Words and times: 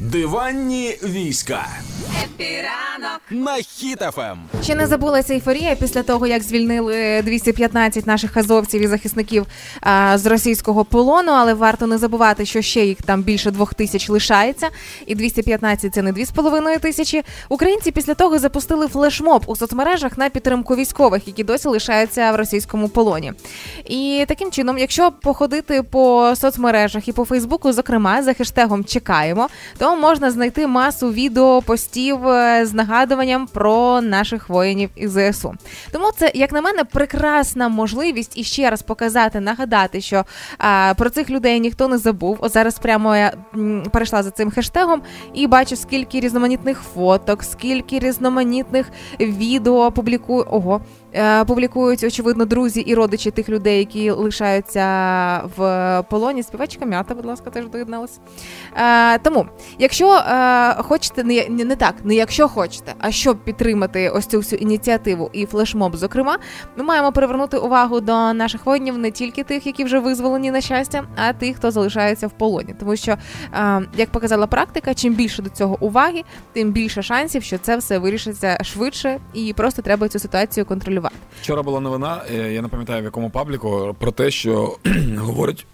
Диванні 0.00 0.98
війська 1.02 1.68
Happy 2.24 2.72
ранок 2.72 3.20
на 3.30 3.54
Хіт 3.54 4.02
FM. 4.02 4.38
Ще 4.62 4.74
не 4.74 4.86
забулася 4.86 5.34
ейфорія 5.34 5.74
після 5.74 6.02
того, 6.02 6.26
як 6.26 6.42
звільнили 6.42 7.22
215 7.22 8.06
наших 8.06 8.36
азовців 8.36 8.82
і 8.82 8.86
захисників 8.86 9.46
а, 9.80 10.18
з 10.18 10.26
російського 10.26 10.84
полону. 10.84 11.32
Але 11.32 11.54
варто 11.54 11.86
не 11.86 11.98
забувати, 11.98 12.46
що 12.46 12.62
ще 12.62 12.86
їх 12.86 13.02
там 13.02 13.22
більше 13.22 13.50
двох 13.50 13.74
тисяч 13.74 14.08
лишається, 14.08 14.68
і 15.06 15.14
215– 15.14 15.94
це 15.94 16.02
не 16.02 16.12
дві 16.12 16.24
з 16.24 16.30
половиною 16.30 16.78
тисячі. 16.78 17.22
Українці 17.48 17.90
після 17.90 18.14
того 18.14 18.38
запустили 18.38 18.88
флешмоб 18.88 19.42
у 19.46 19.56
соцмережах 19.56 20.18
на 20.18 20.30
підтримку 20.30 20.76
військових, 20.76 21.26
які 21.26 21.44
досі 21.44 21.68
лишаються 21.68 22.32
в 22.32 22.36
російському 22.36 22.88
полоні. 22.88 23.32
І 23.84 24.24
таким 24.28 24.50
чином, 24.50 24.78
якщо 24.78 25.12
походити 25.12 25.82
по 25.82 26.34
соцмережах 26.36 27.08
і 27.08 27.12
по 27.12 27.24
Фейсбуку, 27.24 27.72
зокрема 27.72 28.22
за 28.22 28.34
хештегом 28.34 28.84
чекаємо, 28.84 29.48
то 29.78 29.96
можна 29.96 30.30
знайти 30.30 30.66
масу 30.66 31.12
відео 31.12 31.62
постів 31.62 31.95
е, 31.98 32.66
з 32.66 32.74
нагадуванням 32.74 33.46
про 33.46 34.00
наших 34.00 34.48
воїнів 34.48 34.90
із 34.96 35.10
ЗСУ. 35.10 35.54
Тому 35.92 36.10
це, 36.16 36.32
як 36.34 36.52
на 36.52 36.60
мене, 36.60 36.84
прекрасна 36.84 37.68
можливість 37.68 38.38
і 38.38 38.44
ще 38.44 38.70
раз 38.70 38.82
показати, 38.82 39.40
нагадати, 39.40 40.00
що 40.00 40.24
а, 40.58 40.94
про 40.96 41.10
цих 41.10 41.30
людей 41.30 41.60
ніхто 41.60 41.88
не 41.88 41.98
забув. 41.98 42.38
О, 42.40 42.48
зараз 42.48 42.78
прямо 42.78 43.16
я 43.16 43.32
перейшла 43.92 44.22
за 44.22 44.30
цим 44.30 44.50
хештегом 44.50 45.02
і 45.34 45.46
бачу, 45.46 45.76
скільки 45.76 46.20
різноманітних 46.20 46.80
фоток, 46.94 47.42
скільки 47.42 47.98
різноманітних 47.98 48.90
відео 49.20 49.92
публікую. 49.92 50.46
Ого. 50.50 50.80
Е, 51.16 51.44
Публікують 51.44 52.04
очевидно 52.04 52.44
друзі 52.44 52.80
і 52.80 52.94
родичі 52.94 53.30
тих 53.30 53.48
людей, 53.48 53.78
які 53.78 54.10
лишаються 54.10 54.86
в 55.56 56.02
полоні. 56.10 56.42
Співачка 56.42 56.86
м'ята, 56.86 57.14
будь 57.14 57.26
ласка, 57.26 57.50
теж 57.50 57.66
доєдналась. 57.66 58.20
Е, 58.76 59.18
тому, 59.18 59.46
якщо 59.78 60.12
е, 60.14 60.74
хочете, 60.82 61.24
не, 61.24 61.48
не, 61.48 61.76
так, 61.76 61.94
не 62.04 62.14
якщо 62.14 62.48
хочете, 62.48 62.94
а 62.98 63.10
щоб 63.10 63.44
підтримати 63.44 64.10
ось 64.10 64.26
цю 64.26 64.38
всю 64.38 64.60
ініціативу 64.60 65.30
і 65.32 65.46
флешмоб, 65.46 65.96
зокрема, 65.96 66.38
ми 66.76 66.84
маємо 66.84 67.12
привернути 67.12 67.56
увагу 67.56 68.00
до 68.00 68.32
наших 68.32 68.66
воїнів 68.66 68.98
не 68.98 69.10
тільки 69.10 69.44
тих, 69.44 69.66
які 69.66 69.84
вже 69.84 69.98
визволені 69.98 70.50
на 70.50 70.60
щастя, 70.60 71.04
а 71.16 71.32
тих, 71.32 71.56
хто 71.56 71.70
залишається 71.70 72.26
в 72.26 72.30
полоні. 72.30 72.74
Тому 72.80 72.96
що, 72.96 73.16
як 73.96 74.10
показала 74.10 74.46
практика, 74.46 74.94
чим 74.94 75.14
більше 75.14 75.42
до 75.42 75.50
цього 75.50 75.76
уваги, 75.80 76.22
тим 76.52 76.72
більше 76.72 77.02
шансів, 77.02 77.42
що 77.42 77.58
це 77.58 77.76
все 77.76 77.98
вирішиться 77.98 78.58
швидше, 78.64 79.20
і 79.34 79.52
просто 79.52 79.82
треба 79.82 80.08
цю 80.08 80.18
ситуацію 80.18 80.66
контролювати. 80.66 81.05
Вчора 81.40 81.62
була 81.62 81.80
новина, 81.80 82.22
е, 82.34 82.52
я 82.52 82.62
не 82.62 82.68
пам'ятаю 82.68 83.02
в 83.02 83.04
якому 83.04 83.30
пабліку, 83.30 83.96
про 83.98 84.12
те, 84.12 84.30
що 84.30 84.78
говорять, 85.18 85.66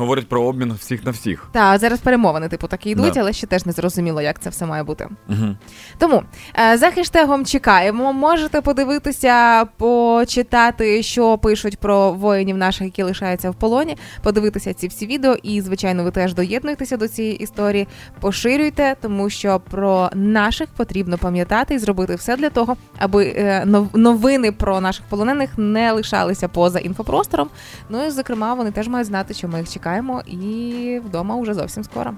говорять 0.00 0.28
про 0.28 0.42
обмін 0.42 0.72
всіх 0.72 1.04
на 1.04 1.10
всіх. 1.10 1.48
Та 1.52 1.78
зараз 1.78 1.98
перемовини, 2.00 2.48
типу, 2.48 2.66
такі 2.66 2.90
йдуть, 2.90 3.14
Да. 3.14 3.20
але 3.20 3.32
ще 3.32 3.46
теж 3.46 3.66
не 3.66 3.72
зрозуміло, 3.72 4.22
як 4.22 4.40
це 4.40 4.50
все 4.50 4.66
має 4.66 4.82
бути. 4.82 5.08
Угу. 5.28 5.56
Тому 5.98 6.22
е, 6.58 6.76
за 6.78 6.90
хештегом 6.90 7.44
чекаємо. 7.46 8.12
Можете 8.12 8.60
подивитися, 8.60 9.64
почитати, 9.64 11.02
що 11.02 11.38
пишуть 11.38 11.78
про 11.78 12.12
воїнів 12.12 12.56
наших, 12.56 12.82
які 12.82 13.02
лишаються 13.02 13.50
в 13.50 13.54
полоні, 13.54 13.96
подивитися 14.22 14.74
ці 14.74 14.88
всі 14.88 15.06
відео. 15.06 15.36
І, 15.42 15.60
звичайно, 15.60 16.04
ви 16.04 16.10
теж 16.10 16.34
доєднуєтеся 16.34 16.96
до 16.96 17.08
цієї 17.08 17.36
історії, 17.42 17.88
поширюйте, 18.20 18.96
тому 19.00 19.30
що 19.30 19.60
про 19.70 20.10
наших 20.14 20.68
потрібно 20.68 21.18
пам'ятати 21.18 21.74
і 21.74 21.78
зробити 21.78 22.14
все 22.14 22.36
для 22.36 22.50
того, 22.50 22.76
аби 22.98 23.24
е, 23.36 23.66
новини 23.94 24.52
про 24.52 24.80
наших 24.80 25.04
полонених 25.08 25.50
не 25.58 25.92
лишалися 25.92 26.48
поза 26.48 26.78
інфопростором. 26.78 27.48
Ну 27.88 28.06
і 28.06 28.10
зокрема, 28.10 28.54
вони 28.54 28.70
теж 28.70 28.88
мають 28.88 29.06
знати, 29.06 29.34
що 29.34 29.48
ми 29.48 29.58
їх 29.58 29.70
чекаємо, 29.72 29.89
і 30.26 31.00
вдома 31.04 31.36
уже 31.36 31.54
зовсім 31.54 31.84
скоро. 31.84 32.14